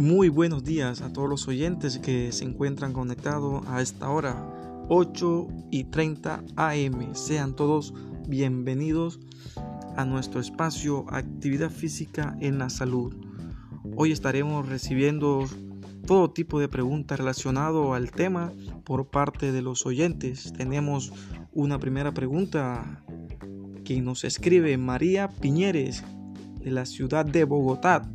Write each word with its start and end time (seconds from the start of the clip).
Muy 0.00 0.30
buenos 0.30 0.64
días 0.64 1.02
a 1.02 1.12
todos 1.12 1.28
los 1.28 1.46
oyentes 1.46 1.98
que 1.98 2.32
se 2.32 2.44
encuentran 2.44 2.94
conectados 2.94 3.62
a 3.68 3.82
esta 3.82 4.08
hora, 4.08 4.34
8 4.88 5.46
y 5.70 5.84
30 5.84 6.42
am. 6.56 7.14
Sean 7.14 7.54
todos 7.54 7.92
bienvenidos 8.26 9.20
a 9.98 10.06
nuestro 10.06 10.40
espacio 10.40 11.04
Actividad 11.10 11.68
Física 11.68 12.34
en 12.40 12.56
la 12.56 12.70
Salud. 12.70 13.14
Hoy 13.94 14.10
estaremos 14.10 14.66
recibiendo 14.66 15.44
todo 16.06 16.30
tipo 16.30 16.58
de 16.58 16.68
preguntas 16.68 17.18
relacionadas 17.18 17.92
al 17.92 18.10
tema 18.10 18.54
por 18.86 19.10
parte 19.10 19.52
de 19.52 19.60
los 19.60 19.84
oyentes. 19.84 20.54
Tenemos 20.54 21.12
una 21.52 21.78
primera 21.78 22.14
pregunta 22.14 23.04
que 23.84 24.00
nos 24.00 24.24
escribe 24.24 24.78
María 24.78 25.28
Piñeres 25.28 26.02
de 26.58 26.70
la 26.70 26.86
ciudad 26.86 27.26
de 27.26 27.44
Bogotá. 27.44 28.10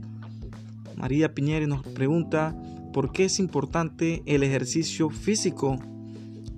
María 0.95 1.33
Piñeres 1.33 1.67
nos 1.67 1.83
pregunta 1.83 2.55
por 2.93 3.11
qué 3.11 3.25
es 3.25 3.39
importante 3.39 4.23
el 4.25 4.43
ejercicio 4.43 5.09
físico. 5.09 5.77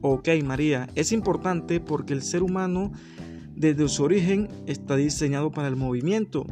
Ok, 0.02 0.30
María, 0.44 0.88
es 0.95 1.12
importante 1.12 1.80
porque 1.80 2.14
el 2.14 2.22
ser 2.22 2.44
humano 2.44 2.92
desde 3.55 3.88
su 3.90 4.04
origen 4.04 4.48
está 4.68 4.95
diseñado 4.95 5.52
para 5.52 5.68
el 5.68 5.76
movimiento. 5.76 6.45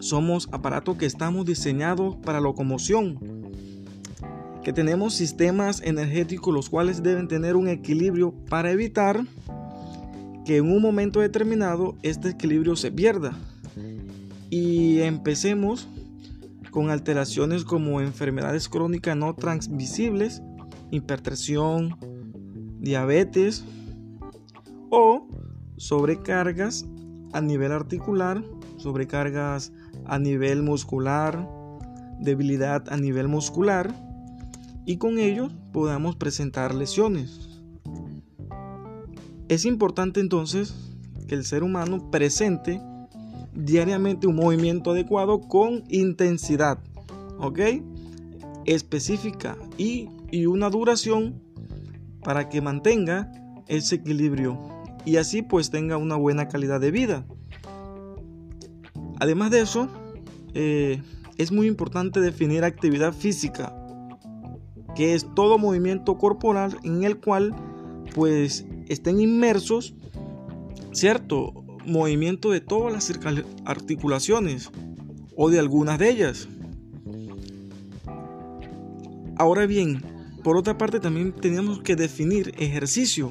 Somos 0.00 0.48
aparatos 0.50 0.96
que 0.96 1.06
estamos 1.06 1.46
diseñados 1.46 2.16
para 2.16 2.40
locomoción, 2.40 3.18
que 4.64 4.72
tenemos 4.72 5.14
sistemas 5.14 5.80
energéticos 5.84 6.52
los 6.52 6.68
cuales 6.68 7.04
deben 7.04 7.28
tener 7.28 7.54
un 7.54 7.68
equilibrio 7.68 8.34
para 8.48 8.72
evitar 8.72 9.24
que 10.44 10.56
en 10.56 10.72
un 10.72 10.82
momento 10.82 11.20
determinado 11.20 11.96
este 12.02 12.30
equilibrio 12.30 12.74
se 12.74 12.90
pierda 12.90 13.38
y 14.50 15.00
empecemos 15.00 15.88
con 16.72 16.90
alteraciones 16.90 17.64
como 17.64 18.00
enfermedades 18.00 18.68
crónicas 18.68 19.14
no 19.16 19.34
transmisibles, 19.34 20.42
hipertensión, 20.90 21.96
diabetes 22.80 23.64
o 24.90 25.28
sobrecargas 25.76 26.86
a 27.32 27.40
nivel 27.42 27.72
articular, 27.72 28.42
sobrecargas 28.78 29.72
a 30.06 30.18
nivel 30.18 30.62
muscular, 30.62 31.46
debilidad 32.20 32.90
a 32.90 32.96
nivel 32.96 33.28
muscular 33.28 33.94
y 34.86 34.96
con 34.96 35.18
ello 35.18 35.48
podamos 35.72 36.16
presentar 36.16 36.74
lesiones. 36.74 37.60
Es 39.48 39.66
importante 39.66 40.20
entonces 40.20 40.74
que 41.28 41.34
el 41.34 41.44
ser 41.44 41.62
humano 41.62 42.10
presente 42.10 42.80
diariamente 43.54 44.26
un 44.26 44.36
movimiento 44.36 44.92
adecuado 44.92 45.40
con 45.40 45.84
intensidad, 45.88 46.78
¿ok? 47.38 47.60
Específica 48.64 49.56
y, 49.76 50.08
y 50.30 50.46
una 50.46 50.70
duración 50.70 51.42
para 52.22 52.48
que 52.48 52.60
mantenga 52.60 53.32
ese 53.68 53.96
equilibrio 53.96 54.58
y 55.04 55.16
así 55.16 55.42
pues 55.42 55.70
tenga 55.70 55.96
una 55.96 56.16
buena 56.16 56.48
calidad 56.48 56.80
de 56.80 56.90
vida. 56.90 57.24
Además 59.18 59.50
de 59.50 59.60
eso, 59.60 59.88
eh, 60.54 61.02
es 61.38 61.52
muy 61.52 61.66
importante 61.66 62.20
definir 62.20 62.64
actividad 62.64 63.12
física, 63.12 63.74
que 64.94 65.14
es 65.14 65.26
todo 65.34 65.58
movimiento 65.58 66.18
corporal 66.18 66.76
en 66.82 67.04
el 67.04 67.18
cual 67.18 67.54
pues 68.14 68.66
estén 68.88 69.20
inmersos, 69.20 69.94
¿cierto? 70.92 71.61
Movimiento 71.86 72.50
de 72.50 72.60
todas 72.60 72.92
las 72.92 73.12
articulaciones 73.64 74.70
o 75.36 75.50
de 75.50 75.58
algunas 75.58 75.98
de 75.98 76.10
ellas. 76.10 76.48
Ahora 79.36 79.66
bien, 79.66 80.02
por 80.42 80.56
otra 80.56 80.76
parte 80.78 81.00
también 81.00 81.32
tenemos 81.32 81.80
que 81.80 81.96
definir 81.96 82.54
ejercicio, 82.58 83.30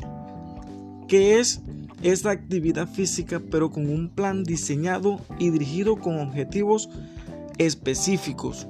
que 1.07 1.40
es 1.40 1.61
esta 2.03 2.31
actividad 2.31 2.88
física 2.88 3.41
pero 3.51 3.69
con 3.69 3.90
un 3.90 4.09
plan 4.09 4.44
diseñado 4.44 5.19
y 5.38 5.51
dirigido 5.51 5.97
con 5.97 6.19
objetivos 6.19 6.90
específicos. 7.57 8.67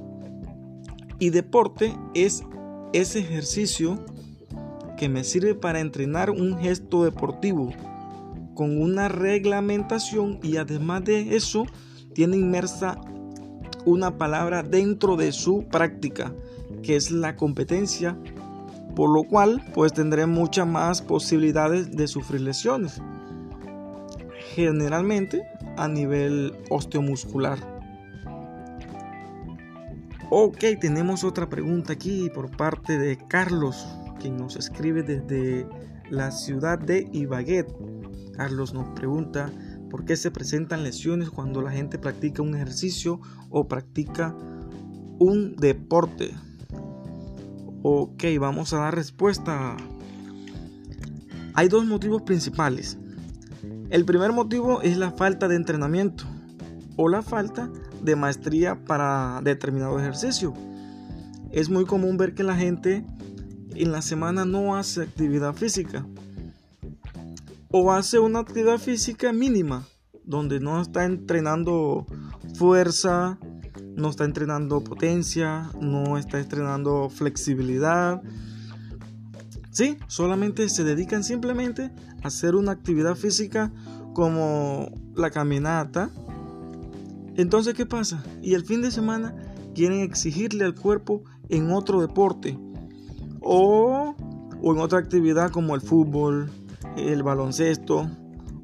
Y 1.19 1.29
deporte 1.29 1.95
es 2.13 2.43
ese 2.93 3.19
ejercicio 3.19 4.03
que 4.97 5.07
me 5.07 5.23
sirve 5.23 5.55
para 5.55 5.79
entrenar 5.79 6.29
un 6.29 6.59
gesto 6.59 7.03
deportivo 7.03 7.73
con 8.61 8.79
una 8.79 9.07
reglamentación 9.07 10.39
y 10.43 10.57
además 10.57 11.03
de 11.03 11.35
eso 11.35 11.65
tiene 12.13 12.37
inmersa 12.37 13.01
una 13.85 14.19
palabra 14.19 14.61
dentro 14.61 15.15
de 15.15 15.31
su 15.31 15.63
práctica, 15.63 16.31
que 16.83 16.95
es 16.95 17.09
la 17.09 17.35
competencia, 17.35 18.15
por 18.95 19.09
lo 19.09 19.23
cual 19.23 19.63
pues 19.73 19.93
tendré 19.93 20.27
muchas 20.27 20.67
más 20.67 21.01
posibilidades 21.01 21.89
de 21.89 22.07
sufrir 22.07 22.41
lesiones, 22.41 23.01
generalmente 24.53 25.41
a 25.75 25.87
nivel 25.87 26.53
osteomuscular. 26.69 27.57
Ok, 30.29 30.59
tenemos 30.79 31.23
otra 31.23 31.49
pregunta 31.49 31.93
aquí 31.93 32.29
por 32.29 32.55
parte 32.55 32.99
de 32.99 33.17
Carlos, 33.27 33.87
quien 34.19 34.37
nos 34.37 34.55
escribe 34.55 35.01
desde 35.01 35.65
la 36.11 36.29
ciudad 36.29 36.77
de 36.77 37.09
Ibagué. 37.11 37.65
Carlos 38.33 38.73
nos 38.73 38.87
pregunta 38.89 39.51
por 39.89 40.05
qué 40.05 40.15
se 40.15 40.31
presentan 40.31 40.83
lesiones 40.83 41.29
cuando 41.29 41.61
la 41.61 41.71
gente 41.71 41.99
practica 41.99 42.41
un 42.41 42.55
ejercicio 42.55 43.19
o 43.49 43.67
practica 43.67 44.35
un 45.19 45.55
deporte. 45.55 46.33
Ok, 47.83 48.23
vamos 48.39 48.73
a 48.73 48.79
dar 48.79 48.95
respuesta. 48.95 49.75
Hay 51.53 51.67
dos 51.67 51.85
motivos 51.85 52.21
principales. 52.21 52.97
El 53.89 54.05
primer 54.05 54.31
motivo 54.31 54.81
es 54.81 54.97
la 54.97 55.11
falta 55.11 55.47
de 55.47 55.57
entrenamiento 55.57 56.23
o 56.95 57.09
la 57.09 57.21
falta 57.21 57.69
de 58.01 58.15
maestría 58.15 58.85
para 58.85 59.41
determinado 59.43 59.99
ejercicio. 59.99 60.53
Es 61.51 61.69
muy 61.69 61.85
común 61.85 62.17
ver 62.17 62.33
que 62.33 62.43
la 62.43 62.55
gente 62.55 63.05
en 63.75 63.91
la 63.91 64.01
semana 64.01 64.45
no 64.45 64.75
hace 64.75 65.01
actividad 65.01 65.53
física 65.53 66.05
o 67.71 67.91
hace 67.91 68.19
una 68.19 68.39
actividad 68.39 68.77
física 68.77 69.31
mínima, 69.31 69.87
donde 70.23 70.59
no 70.59 70.81
está 70.81 71.05
entrenando 71.05 72.05
fuerza, 72.55 73.39
no 73.95 74.09
está 74.09 74.25
entrenando 74.25 74.83
potencia, 74.83 75.69
no 75.79 76.17
está 76.17 76.39
entrenando 76.39 77.09
flexibilidad. 77.09 78.21
Sí, 79.71 79.97
solamente 80.07 80.67
se 80.69 80.83
dedican 80.83 81.23
simplemente 81.23 81.91
a 82.23 82.27
hacer 82.27 82.55
una 82.55 82.73
actividad 82.73 83.15
física 83.15 83.71
como 84.13 84.91
la 85.15 85.31
caminata. 85.31 86.09
Entonces, 87.35 87.73
¿qué 87.73 87.85
pasa? 87.85 88.23
Y 88.41 88.53
el 88.53 88.65
fin 88.65 88.81
de 88.81 88.91
semana 88.91 89.33
quieren 89.73 90.01
exigirle 90.01 90.65
al 90.65 90.75
cuerpo 90.75 91.23
en 91.47 91.71
otro 91.71 92.01
deporte 92.01 92.57
o, 93.39 94.15
o 94.61 94.73
en 94.73 94.79
otra 94.79 94.99
actividad 94.99 95.51
como 95.51 95.75
el 95.75 95.81
fútbol, 95.81 96.49
el 96.97 97.23
baloncesto 97.23 98.09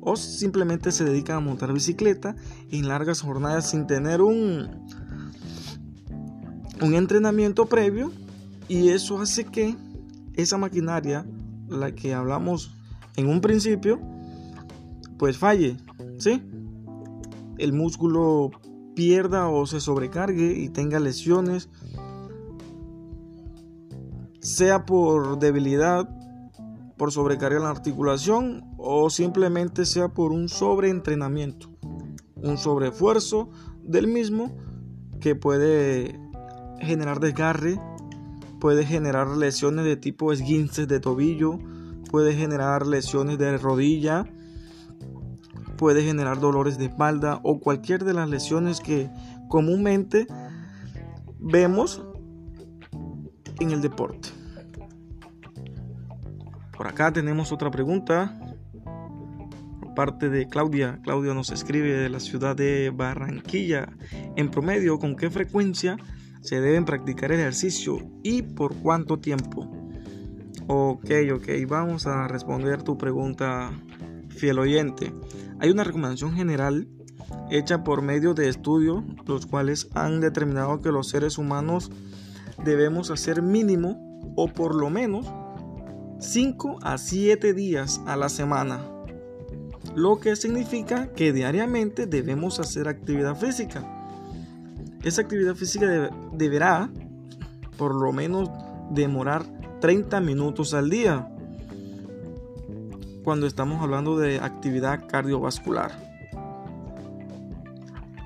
o 0.01 0.15
simplemente 0.15 0.91
se 0.91 1.03
dedican 1.03 1.38
a 1.38 1.39
montar 1.41 1.73
bicicleta 1.73 2.35
en 2.71 2.88
largas 2.88 3.21
jornadas 3.21 3.69
sin 3.69 3.88
tener 3.88 4.21
un, 4.21 4.85
un 6.81 6.93
entrenamiento 6.93 7.65
previo 7.65 8.11
y 8.67 8.89
eso 8.89 9.19
hace 9.19 9.45
que 9.45 9.75
esa 10.33 10.57
maquinaria, 10.57 11.25
la 11.67 11.93
que 11.93 12.13
hablamos 12.13 12.71
en 13.15 13.27
un 13.27 13.41
principio, 13.41 13.99
pues 15.17 15.38
falle, 15.38 15.77
¿sí? 16.19 16.44
El 17.57 17.74
músculo 17.74 18.51
pierda 18.95 19.50
o 19.50 19.65
se 19.65 19.79
sobrecargue 19.79 20.57
y 20.57 20.69
tenga 20.69 21.00
lesiones, 21.00 21.69
sea 24.39 24.85
por 24.85 25.39
debilidad 25.39 26.16
por 26.97 27.11
sobrecarga 27.11 27.59
la 27.59 27.69
articulación 27.69 28.65
o 28.77 29.09
simplemente 29.09 29.85
sea 29.85 30.09
por 30.09 30.31
un 30.31 30.49
sobreentrenamiento, 30.49 31.69
un 32.35 32.57
sobreesfuerzo 32.57 33.49
del 33.83 34.07
mismo 34.07 34.55
que 35.19 35.35
puede 35.35 36.19
generar 36.79 37.19
desgarre, 37.19 37.79
puede 38.59 38.85
generar 38.85 39.29
lesiones 39.29 39.85
de 39.85 39.97
tipo 39.97 40.31
esguinces 40.31 40.88
de 40.88 40.99
tobillo, 40.99 41.59
puede 42.09 42.33
generar 42.33 42.88
lesiones 42.88 43.38
de 43.38 43.57
rodilla, 43.57 44.25
puede 45.77 46.03
generar 46.03 46.39
dolores 46.39 46.77
de 46.77 46.85
espalda 46.85 47.39
o 47.43 47.59
cualquier 47.59 48.03
de 48.03 48.13
las 48.13 48.29
lesiones 48.29 48.81
que 48.81 49.09
comúnmente 49.47 50.27
vemos 51.39 52.01
en 53.59 53.71
el 53.71 53.81
deporte. 53.81 54.37
Por 56.77 56.88
acá 56.88 57.12
tenemos 57.12 57.51
otra 57.51 57.71
pregunta 57.71 58.39
por 59.81 59.94
parte 59.95 60.29
de 60.29 60.47
Claudia. 60.47 61.00
Claudia 61.03 61.33
nos 61.33 61.50
escribe 61.50 61.94
de 61.94 62.09
la 62.09 62.19
ciudad 62.19 62.56
de 62.56 62.91
Barranquilla. 62.91 63.89
En 64.35 64.51
promedio, 64.51 65.00
¿con 65.00 65.15
qué 65.15 65.29
frecuencia 65.29 65.97
se 66.47 66.62
deben 66.62 66.85
practicar 66.85 67.33
ejercicio 67.33 68.00
y 68.24 68.41
por 68.41 68.75
cuánto 68.75 69.19
tiempo. 69.19 69.69
Ok, 70.68 71.09
ok, 71.33 71.47
vamos 71.68 72.07
a 72.07 72.27
responder 72.27 72.83
tu 72.83 72.97
pregunta, 72.97 73.71
fiel 74.29 74.59
oyente. 74.59 75.13
Hay 75.59 75.69
una 75.69 75.83
recomendación 75.83 76.33
general 76.33 76.88
hecha 77.50 77.83
por 77.83 78.01
medio 78.01 78.33
de 78.33 78.47
estudios, 78.47 79.03
los 79.25 79.45
cuales 79.45 79.89
han 79.94 80.21
determinado 80.21 80.79
que 80.81 80.91
los 80.91 81.09
seres 81.09 81.38
humanos 81.38 81.91
debemos 82.63 83.12
hacer 83.12 83.41
mínimo 83.41 83.97
o 84.35 84.47
por 84.47 84.74
lo 84.75 84.89
menos 84.89 85.29
5 86.19 86.79
a 86.81 86.97
7 86.97 87.53
días 87.53 88.01
a 88.07 88.15
la 88.15 88.29
semana, 88.29 88.81
lo 89.95 90.19
que 90.19 90.35
significa 90.35 91.13
que 91.13 91.31
diariamente 91.31 92.07
debemos 92.07 92.59
hacer 92.59 92.87
actividad 92.87 93.35
física. 93.35 93.83
Esa 95.03 95.21
actividad 95.21 95.55
física 95.55 96.09
deberá 96.33 96.89
por 97.77 97.93
lo 97.93 98.11
menos 98.11 98.49
demorar 98.89 99.43
30 99.79 100.19
minutos 100.21 100.73
al 100.73 100.89
día 100.89 101.29
cuando 103.23 103.45
estamos 103.45 103.81
hablando 103.81 104.17
de 104.17 104.39
actividad 104.39 105.07
cardiovascular. 105.07 105.91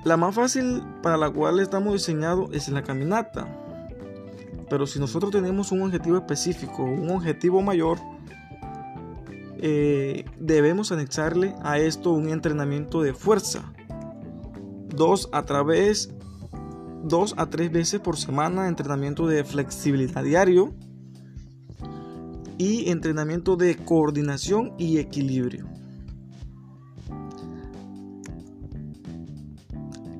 La 0.04 0.16
más 0.16 0.34
fácil 0.34 0.82
para 1.02 1.16
la 1.16 1.30
cual 1.30 1.60
estamos 1.60 1.92
diseñados 1.92 2.50
es 2.52 2.68
la 2.68 2.82
caminata. 2.82 3.46
Pero 4.72 4.86
si 4.86 4.98
nosotros 4.98 5.30
tenemos 5.30 5.70
un 5.70 5.82
objetivo 5.82 6.16
específico, 6.16 6.82
un 6.82 7.10
objetivo 7.10 7.60
mayor, 7.60 7.98
eh, 9.58 10.24
debemos 10.40 10.90
anexarle 10.92 11.54
a 11.62 11.78
esto 11.78 12.10
un 12.12 12.30
entrenamiento 12.30 13.02
de 13.02 13.12
fuerza. 13.12 13.70
Dos 14.88 15.28
a 15.32 15.42
través, 15.42 16.14
dos 17.04 17.34
a 17.36 17.50
tres 17.50 17.70
veces 17.70 18.00
por 18.00 18.16
semana, 18.16 18.66
entrenamiento 18.66 19.26
de 19.26 19.44
flexibilidad 19.44 20.24
diario 20.24 20.72
y 22.56 22.88
entrenamiento 22.88 23.56
de 23.56 23.76
coordinación 23.76 24.72
y 24.78 24.96
equilibrio. 24.96 25.68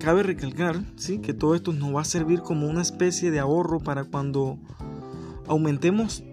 Cabe 0.02 0.25
recalcar 0.25 0.82
¿sí? 0.96 1.19
que 1.19 1.32
todo 1.32 1.54
esto 1.54 1.72
nos 1.72 1.94
va 1.94 2.00
a 2.00 2.04
servir 2.04 2.40
como 2.40 2.66
una 2.66 2.82
especie 2.82 3.31
de 3.31 3.38
ahorro 3.38 3.78
para 3.78 4.04
cuando 4.04 4.58
aumentemos 5.46 6.25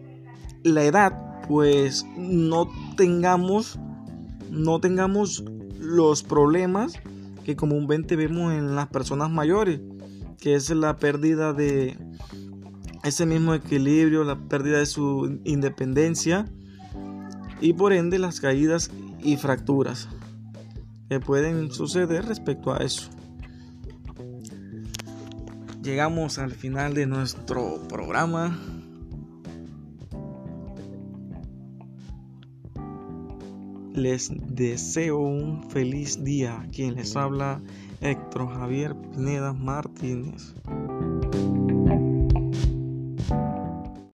la 0.63 0.83
edad, 0.83 1.41
pues 1.47 2.03
no 2.17 2.67
tengamos, 2.97 3.79
no 4.49 4.79
tengamos 4.79 5.43
los 5.79 6.23
problemas 6.23 6.93
que 7.45 7.55
comúnmente 7.55 8.15
vemos 8.15 8.53
en 8.53 8.75
las 8.75 8.87
personas 8.87 9.29
mayores, 9.29 9.79
que 10.39 10.55
es 10.55 10.71
la 10.71 10.97
pérdida 10.97 11.53
de 11.53 11.95
ese 13.03 13.27
mismo 13.27 13.53
equilibrio, 13.53 14.23
la 14.23 14.35
pérdida 14.35 14.79
de 14.79 14.87
su 14.87 15.39
independencia 15.43 16.47
y 17.61 17.73
por 17.73 17.93
ende 17.93 18.17
las 18.17 18.41
caídas 18.41 18.89
y 19.21 19.37
fracturas 19.37 20.09
que 21.07 21.19
pueden 21.19 21.71
suceder 21.71 22.25
respecto 22.25 22.73
a 22.73 22.77
eso 22.77 23.09
llegamos 25.89 26.37
al 26.37 26.51
final 26.51 26.93
de 26.93 27.07
nuestro 27.07 27.79
programa. 27.89 28.59
Les 33.95 34.31
deseo 34.55 35.17
un 35.17 35.67
feliz 35.71 36.23
día. 36.23 36.67
Quien 36.71 36.95
les 36.95 37.15
habla, 37.15 37.59
Héctor 38.01 38.53
Javier 38.53 38.95
Pineda 39.13 39.51
Martínez. 39.51 40.53